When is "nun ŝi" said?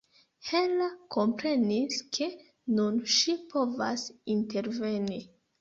2.79-3.39